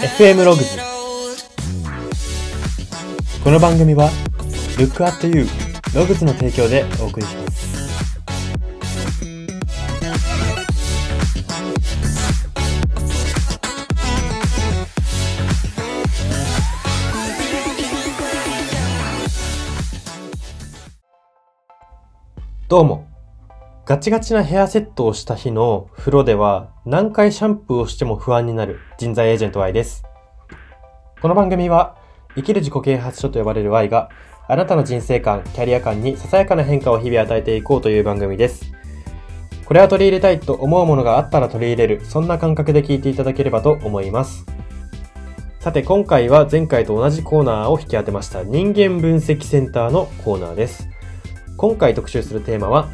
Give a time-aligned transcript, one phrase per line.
[0.00, 0.78] FM ログズ
[3.44, 4.08] この番組は
[4.78, 5.46] Look at You
[5.94, 7.60] ログズの提供でお送りします。
[22.68, 23.09] どうも。
[23.90, 30.04] ガチガチなヘアセットをした日の風呂では何回シャンプーをしても不安になる人材エージェント Y です。
[31.20, 31.96] この番組は
[32.36, 34.08] 生きる自己啓発書と呼ばれる Y が
[34.46, 38.72] あなたの人生観、キャリア観にささやかな変化を日々与えていこうという番組です。
[39.64, 44.46] これは取り入れたいと思うものがあったら取り入れる、そんな感覚で聞いていただければと思います。
[45.58, 50.88] さて今回は前回と同じコーナーを引き当てました人間分析センターのコーナーです。
[51.56, 52.88] 今回特集するテーマは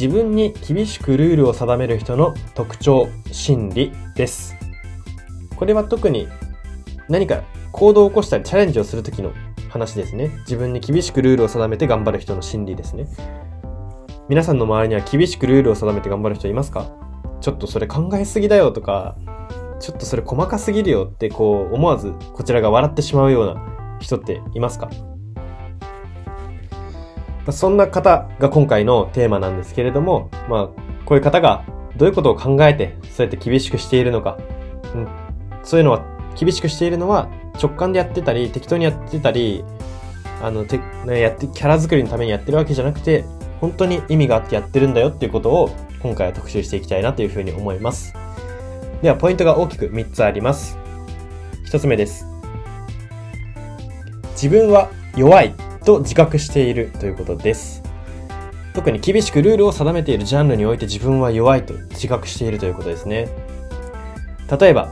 [0.00, 4.56] 自分に厳しくルールを定める人の特徴、心理です。
[5.54, 6.26] これは特に
[7.10, 9.34] 何か行動を起こしたりチャレンジをするときの
[9.68, 10.30] 話ですね。
[10.38, 13.08] 自分に厳しくルールを定めて頑張る人の心理ですね。
[14.30, 16.86] 皆さんの周りには厳しくルールを定めて頑張る人いますか？
[17.42, 19.18] ちょっとそれ考えすぎだよとか、
[19.80, 24.88] ちょっとそれ細かすぎるよってこう思わずこちらが笑ってしまうような人っていますか？
[27.50, 30.66] そんな方が今回のテーマなんですけれども、まあ、
[31.04, 31.64] こういう方が
[31.96, 34.38] どういうことを考えて、そうやって厳しくしているのか、
[34.94, 35.08] うん、
[35.62, 36.04] そういうのは、
[36.38, 37.28] 厳しくしているのは
[37.60, 39.64] 直感でやってたり、適当にやってたり、
[40.42, 43.24] あの、て、ね、やって、キャラ作りのためにやってるわけじゃなくて、
[43.60, 45.70] 本当に意味があってやってるんだよっていうことを、
[46.02, 48.14] 今回は特集していきたいなというふうに思います。
[49.02, 50.78] では、ポイントが大きく3つあります。
[51.66, 52.26] 1つ目です。
[54.32, 55.54] 自分は弱い
[55.84, 57.82] と自覚しているということです。
[58.74, 63.28] 特に厳しくルールを定めているジャンルにおいて自分は弱いと自覚しているということですね。
[64.60, 64.88] 例えば、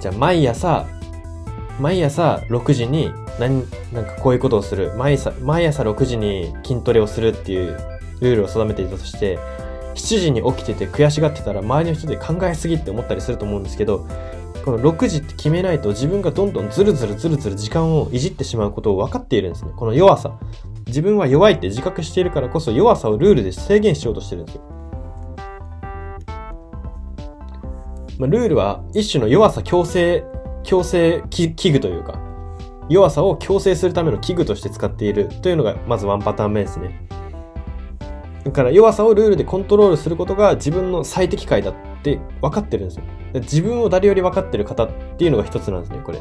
[0.00, 0.86] じゃあ毎朝、
[1.78, 4.92] 毎朝6時に何、なんかこういうことをする。
[4.96, 7.78] 毎朝、毎朝6時に筋トレをするっていう
[8.20, 9.38] ルールを定めていたとして、
[9.94, 14.06] 7時に起きてて悔しがってたら周りの人で考えすぎって思ったりすると思うんですけど、
[14.64, 19.72] この6時って決めないと自分がどんどんズルズルズルズル時間をいじってしまうことを分かっているんですね。
[19.76, 20.38] この弱さ。
[20.86, 24.62] 自分は弱いって自覚しているからこそ弱さをルールで制限しようとしてるんですよ。
[28.18, 30.24] まあ、ルールは一種の弱さ強制、
[30.62, 32.20] 強制器器具というか、
[32.90, 37.00] 弱さを強制するための器具として使っているというのがまずワンパターン目ですね。
[38.44, 43.04] だから弱さをルールでコントロールすることが自分の最適解だって分かってるんですよ。
[43.34, 46.18] 自分を誰より分かってる方っていうのが一つなんですね、これ。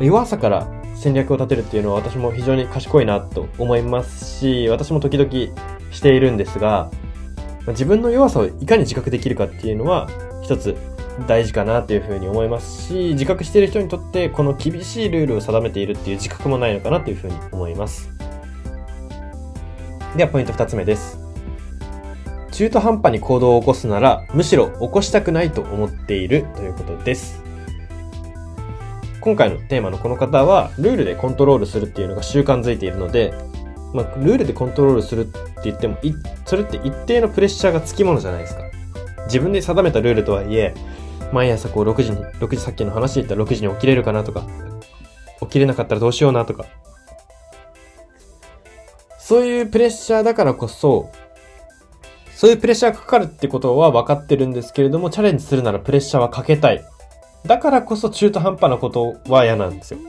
[0.00, 5.30] 弱さから戦略を立てるっていうのは私も非常に賢いなと思いますし、私も時々
[5.90, 6.90] しているんですが、
[7.68, 10.08] 自分の弱さをいかに自覚できるかっていうのは
[10.42, 10.76] 一つ
[11.26, 18.10] 大事かなというふうに思いますし、自覚している人にとってこの厳しいルールを定めているっていう自覚もないのかなというふうに思います。
[20.16, 21.18] ではポイント二つ目です。
[22.52, 27.42] 中途半端に行動を起こすなら、むしろ起こしたくないと思っているということです。
[29.22, 33.32] 今回のテーマのこの方は、ルールでコントロールするっていうのが習慣づいているので、
[33.94, 35.96] まあ、ルールでコントロールするって言っても、
[36.44, 38.64] それって一定のプレッシャーがつきものじゃないですか。
[39.28, 40.74] 自分で定めたルールとはいえ、
[41.32, 44.46] 毎朝こう6時に、6時さっきの話で言ったら6時に起きれるかなとか、
[45.40, 46.66] 起きれなかったらどうしようなとか、
[49.24, 51.12] そういうプレッシャーだからこそ、
[52.34, 56.84] そういうプレッシャーがかかるってことは分かってるんですけれども、チャレンジするならプレッシャーはかけたい。
[57.46, 60.00] だからこそ中途半端なことは嫌なんですよ。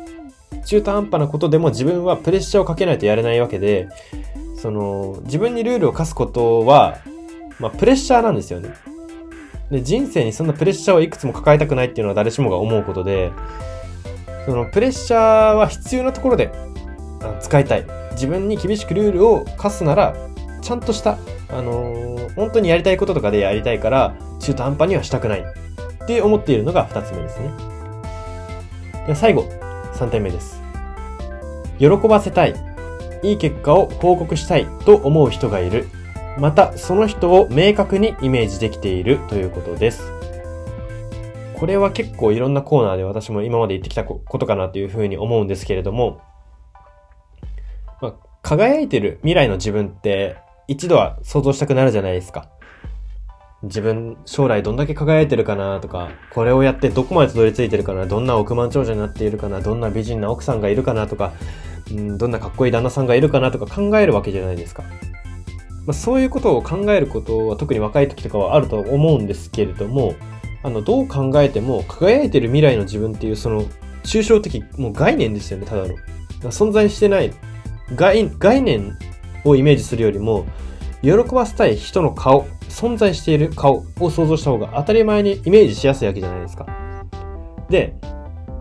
[0.66, 3.88] 中途半端なことでも自分はプレッシャーをかけないとやれないわけで、
[4.60, 6.98] その、自分にルールを課すことは、
[7.60, 8.74] まあ、プレッシャーなんですよね。
[9.70, 13.32] で、人生にそんなプレッシャーをいくつも抱えたくないっていうのは誰しもが思うことで、
[14.48, 16.52] そのプレッシャーは必要なところで
[17.40, 18.03] 使いたい。
[18.14, 20.16] 自分に厳しくルールを課すなら、
[20.62, 21.18] ちゃんとした、
[21.50, 25.42] あのー本当にやりたいこととかでやりたいから、中途半端にはしたくない。
[26.04, 27.52] って思っているのが二つ目ですね。
[29.08, 29.46] で最後、
[29.94, 30.62] 三点目です。
[31.80, 32.56] 喜ばせたい。
[33.22, 35.88] いい結果を報告したいと思う人がいる。
[36.38, 40.12] また、その人を明確にイメージできているということです。
[41.54, 46.20] これは結構いろんなコーナーで私も今まで言ってきたことかなというふうに思うんですけれども、
[48.44, 50.36] 輝いてる未来の自分って
[50.68, 52.50] 一度は想像したくなるじゃないですか。
[53.64, 61.32] 自分、将来どんだけ輝いてるかなとか、これをやってどこまでたどり着いてるかな、どんな億万長者になっているかな、どんな美人な奥さんがいるかなとか、
[61.90, 64.84] うん、どんなかっこいい旦那さんがいるかなとか考えるわけじゃないですか。
[65.86, 70.16] まあ、そういうことを考えることは特に若い時とかはあると思うんですけれども、
[70.64, 73.64] あの、どう考えても輝いてる未来の自分っていうその
[74.04, 75.96] 抽象的、もう概念ですよね、ただの。
[76.52, 77.32] 存在してない
[77.96, 78.98] 概念
[79.46, 80.46] をイメージするよりも、
[81.02, 86.66] 喜ばせたい人の顔、存在している顔を想像した方が当たり前にイメージしやすいわけじゃないですか。
[87.70, 87.96] で、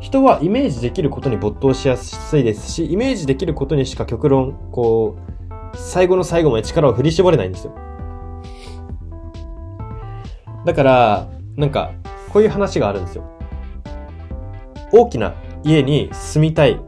[0.01, 7.75] 人はイメージできることに没頭しやすいですし、イメージできることにしか極論、こう、最後の最後まで力を振り絞れないんですよ。
[10.67, 11.93] だから、なんか、
[12.33, 13.25] こういう話があるんですよ。
[14.93, 16.81] 大きな家に住みたい。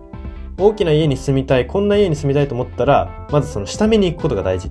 [0.57, 1.67] 大きな家に住みたい。
[1.67, 4.71] こんな家に住みたいと思ったら、まずその下見に行くことが大事。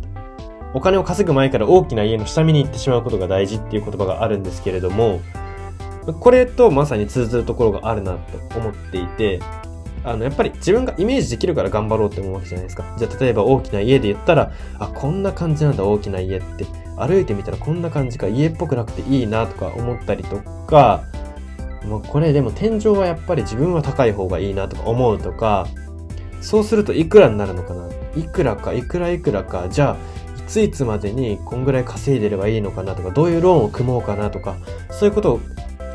[0.73, 5.19] お金を稼ぐ前から大きな家の下見に行ってしまうことが大事っていう言葉があるんですけれども、
[6.19, 9.39] これとまさに通ずるところがあるなと思っていて、
[10.03, 12.83] あの、やっぱり自分がイメージできるから頑張ろうって思うわけじゃないですか。
[12.97, 16.65] じゃあ例えば大きな家で言ったら、あ、こんな感じなんだ大きな家って。
[16.97, 20.37] 歩いてみたらこんな感じか家っぽくなくていいなとか思ったりと
[20.67, 21.03] か、
[21.85, 25.67] もうこれでも天井はやっぱり自分は高い方がいいなとか思うとか、
[26.41, 29.97] そうするといくらになるのかないくらか、いくらいくらか、じゃあ、
[30.39, 34.55] いついつまでにこんぐらい稼いでればいいのかなとか、どういうローンを組もうかなとか、
[34.91, 35.39] そういうことを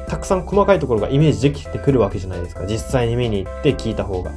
[0.09, 2.65] たくさん細かいところがイメージできてくるわけじゃないですか。
[2.67, 4.33] 実際に見に行って聞いた方が。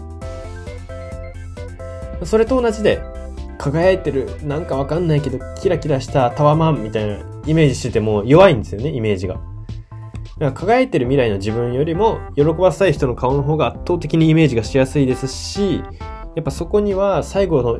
[2.24, 3.02] それと同じで、
[3.58, 9.40] 輝いてる、なんかわかんないけど、キラキラしたタワマンみたいなイメージしてても弱いんですよね、イメージが。
[10.42, 15.84] だか輝いてる未来の自分よりも、喜ばせたい人の顔の方が圧倒的にイメージがしやすいですし、
[16.36, 17.80] やっぱそこには最後の、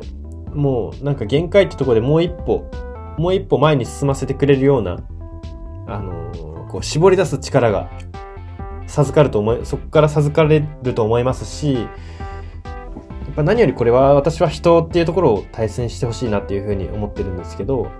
[0.54, 2.70] もうなんか限界ってとこでもう一歩、
[3.18, 4.98] もう一歩前に進ませてくれるような、
[5.88, 7.90] あのー、こう絞り出す力が
[8.86, 11.88] 授かると思い、そこから授かれると思いますしや、
[13.32, 17.90] っぱ何よりこれは私は人っていうところを大切にしてほしいなっていうふうに思ってるんですけど、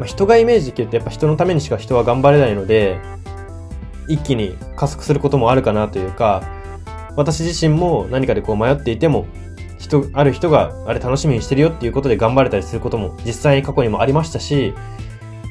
[0.00, 2.98] まあ、人がイメージできるとやっぱ人のためにしか人は頑張れないので、
[4.08, 6.42] 一気に加速することもあるかなというか、
[7.16, 9.26] 私自身も何かでこう迷っていても、
[9.78, 14.72] 人、ある人があれ楽しみにしてるよっていうことで頑張れたりすることも実際に過去にもありましたし、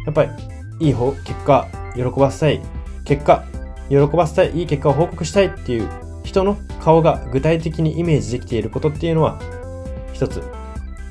[0.07, 0.31] やっぱり
[0.80, 2.60] いい方、結果、喜ばせたい、
[3.06, 3.44] 結果、
[3.88, 5.88] 喜ばせたい、いい結果を報告したいっていう
[6.24, 9.40] 人の顔が具体的にイメージできていることっていうのは、
[10.12, 10.42] 一つ、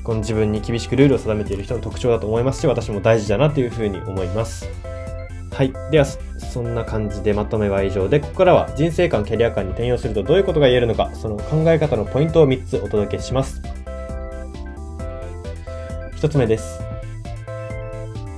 [0.09, 4.67] この自分に厳しくルールを定めている人の特徴だと思いますし、私も大事だなというふうに思います。
[5.51, 5.71] はい。
[5.91, 13.61] では、そんな感じでまとめは以上で、ここからは人生観、キャリア観に転用するとどういうことが言えるのか、その考え方のポイントを3つお届けします。
[16.15, 16.81] 1つ目です。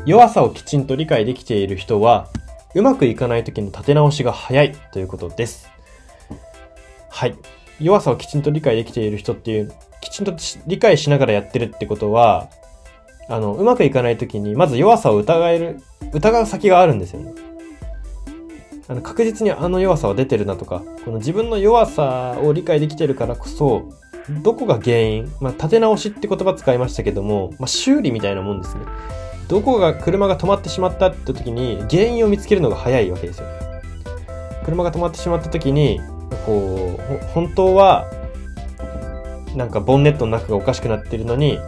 [0.06, 2.28] 弱さをきちんと理解できている人は、
[2.76, 5.70] うまくいかない時の立て直しが早いということです。
[7.10, 7.36] はい。
[7.80, 9.72] 弱さをきちんと理解できている人っていう、
[10.02, 10.34] きちんと
[10.68, 12.50] 理解しながらやってるってことは、
[13.30, 15.82] あの、うまくいかないときに、まず弱さを疑える、
[16.12, 17.34] 疑う先があるんですよね。
[18.88, 23.90] あの、確実にあの弱さは出てるなとか、この自分の弱さを理解できてるからこそ、
[24.44, 28.82] どこが原因まあ、立て直しって言葉使いましたけども、まあ、修理みたいなもんですね。
[29.48, 33.48] どこが、車が止まってしまったって時に、原因を見つけるのが早いわけですよ。
[34.64, 36.00] 車が止まってしまった時に、
[36.46, 38.10] こう、本当は、
[39.56, 41.60] なんかボンネットの中がおかしくなってるのに、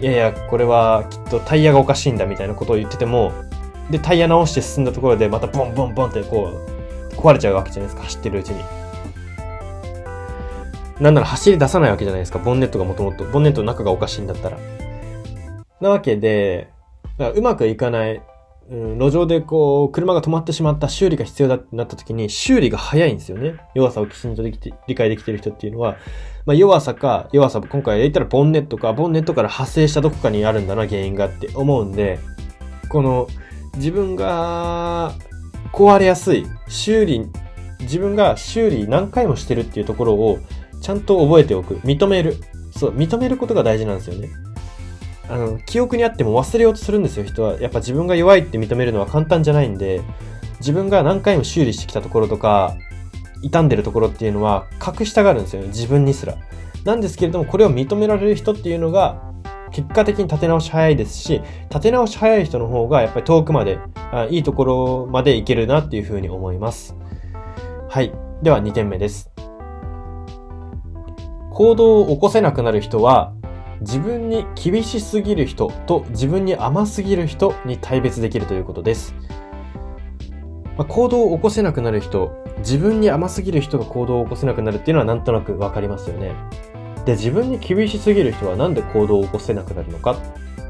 [0.00, 3.32] いやいや、これはきっとタイヤがおかしいんだみたいなことを言ってても、
[3.90, 6.52] で、タイヤ直して進んだところでまたボンボンボンってこ
[7.12, 8.64] う、壊れちゃうわけじゃないですか、走ってるうちに。
[11.00, 13.24] なんなら走り出さないわけじゃないですか、ボンネットがもともと。
[13.24, 14.58] ボンネットの中がおかしいんだったら。
[15.80, 16.68] なわけで、
[17.34, 18.22] うまくいかない
[18.70, 23.56] うん、路上でこう、車が止まってしまった修理が必要だってなった時に、修理が早いんですよね。
[23.74, 25.96] 弱さをきちんとできて、理解できてる人っていうのは、
[26.46, 32.18] まあ、弱さか、弱さ、今回言ったらボンネットか、ボンネットから発生したどこかにあるんだな、原因がって思うんで、
[32.88, 33.28] この、
[33.76, 35.12] 自分が
[35.72, 37.26] 壊れやすい、修理、
[37.80, 40.38] 自分が修理何回もしてるっていうところを、
[40.80, 41.76] ちゃんと覚えておく。
[41.76, 42.36] 認める。
[42.70, 44.28] そう、認めることが大事なんですよね。
[45.28, 47.60] あの、記憶にあっても忘れようとするんですよ、人は。
[47.60, 50.02] やっぱ自分が弱いって認めるのは簡単じゃないんで、
[50.60, 52.76] 自分が何回も修理してきたところとか、
[53.42, 56.36] 傷んでるところっていうのは隠したがるんですよね、自分にすら。
[56.84, 59.22] なんですけれども、これを認められる人っていうのが、
[59.70, 63.78] 結果的に立て直し早いですし、立て直し早い人の方がやっぱり遠くまで、
[64.12, 66.96] あいいところまでいけるなっていうふうに思います。
[67.88, 68.12] はい。
[68.42, 69.30] では2点目です。
[71.50, 73.33] 行動を起こせなくなる人は、
[73.80, 79.14] 自分に厳しすぎる人と自分に甘すぎる人に大別できるということです。
[80.76, 86.32] まあ、行動を起こせなくなる人、自分に甘すぎる人が行動を起こせなくなるっていうのはなんとなくわかりますよね。
[87.04, 90.16] で、自分に厳しすぎる人はなんで行動を起こせなくなるのか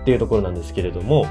[0.02, 1.26] っていうところなんですけれども、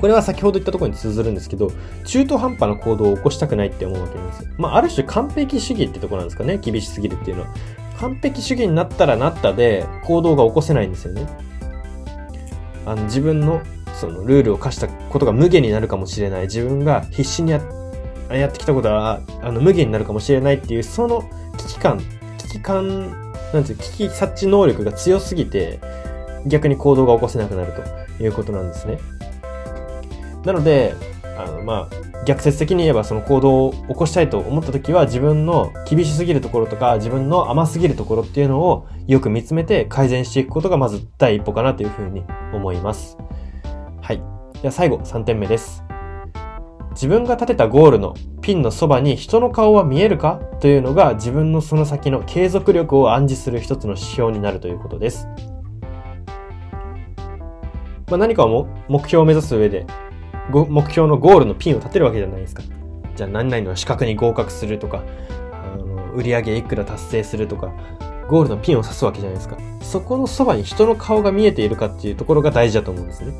[0.00, 1.70] これは先ほど言ったところに通ずるんですけど、
[2.04, 4.48] 中途半端な行動を起こしたくないって思うわけなんです。
[4.58, 6.58] まあ、ある種完璧主義ってところなんですかね。
[6.58, 7.48] 厳しすぎるっていうのは。
[7.98, 11.26] 完璧主義になったらなったで、行動が起こせないんですよね。
[12.86, 13.62] あの、自分の、
[13.94, 16.42] その、ルールを課したことが無限になるかもしれない。
[16.42, 17.60] 自分が必死にや
[18.30, 21.22] やってきたことは、あの、無限になるかもしれないっていう、その
[21.56, 22.00] 危機感、
[22.38, 23.10] 危機感、
[23.52, 25.80] なんていう、危機察知能力が強すぎて、
[26.46, 27.72] 逆に行動が起こせなくなる
[28.18, 28.98] ということなんですね。
[30.44, 30.94] なので、
[31.38, 43.18] あの、まあ、逆説的に言えばその行動を起こしたいと思った時は自分の厳しすぎるところとか自分の甘すぎるところっていうのをよく見つめて改善していくことがまず第一歩かなというふうに思います。
[44.00, 44.16] はい。
[44.60, 45.84] では最後3点目です。
[46.92, 55.26] 自分が立てたゴールのピンのそばに人の顔は見えるかというのが自分のその先の継続力を暗示する一つの指標になるということです。
[58.08, 59.86] まあ、何かを目標を目指す上で
[60.50, 62.62] 目標のゴールのピンを立てるわけじゃないですか。
[63.16, 65.02] じゃあ何々の資格に合格するとか、
[65.52, 67.72] あの売上いくら達成するとか、
[68.28, 69.56] ゴールのピンを刺すわけじゃないですか。
[69.82, 73.38] そこのそばに人の顔が見えているかっていうところが大事だと思うんですね。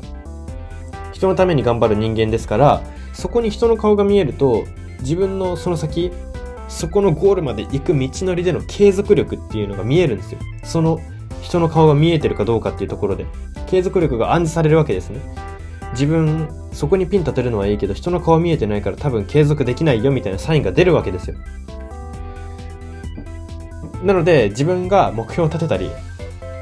[1.11, 2.81] 人のために頑張る人間ですから、
[3.13, 4.65] そこに人の顔が見えると、
[4.99, 6.11] 自分のその先、
[6.67, 10.39] そこのゴールまで行く道のりでの継続力っていうのが見えるんですよ。
[10.63, 10.99] その
[11.41, 13.25] 人の顔が見えてるかどうかっていうところで、
[13.67, 15.19] 継続力が暗示されるわけですね。
[15.93, 21.37] 自分、そこにピン立てるのはいいけど、人の顔見えてないから多分継続できないよみたいなサインが出るわけですよ。
[24.03, 25.89] なので、自分が目標を立てたり、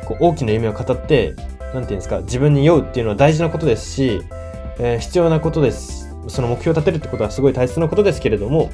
[0.06, 1.36] こう大きな夢を語って、
[1.74, 4.22] なんていうんですか、自分に酔うっていうのは大事なことですし、
[4.78, 6.16] えー、必要なことです。
[6.28, 8.70] その目標を立てるってことはすごい大切なことですけれども、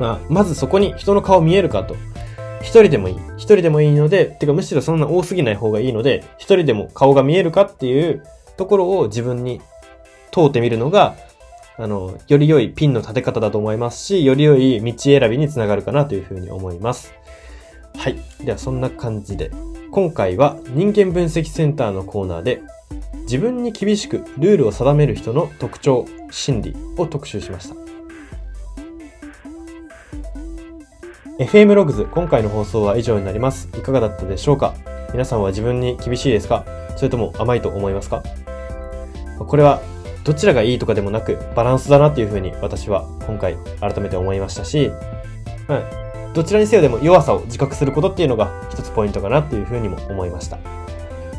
[0.00, 1.96] まあ、まずそこに人の顔見えるかと。
[2.60, 3.16] 一人でもいい。
[3.36, 8.24] 一人でもいいので、てかむしろそんな多すぎない方がいいので、一人でも顔が見えるかっていう
[8.56, 9.60] ところを自分に
[10.44, 11.16] 通ってみるのが、
[11.76, 17.12] あの、より良いピンの立て方だと思いますし、より良い道選びにつながるかなというふうに思います。
[17.96, 18.18] はい。
[18.44, 19.50] では、そんな感じで、
[19.90, 22.62] 今回は人間分析センターのコーナーで、
[23.22, 27.76] 自分に厳しくルールを定める人の特徴、心理を特集しました。
[31.38, 33.68] FM ログズ、今回の放送は以上になります。
[33.78, 34.74] いかがだったでしょうか？
[35.12, 36.64] 皆さんは自分に厳しいですか？
[36.96, 38.24] それとも甘いと思いますか？
[39.38, 39.80] これは
[40.24, 44.90] どちらがいいとかでもなくバランスだなっていうふうに私は今回改めて思いましたし、
[45.68, 50.58] うん、どちらにせよでも弱さを自覚することっていうのが一つポイントかなっていうふうにも思いました。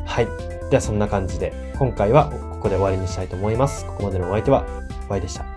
[0.05, 0.27] はい。
[0.69, 3.85] ではそんな感じで今回はここで終わりにしたいと思います。
[3.85, 4.65] ここまでのお相手は
[5.07, 5.48] Y でした。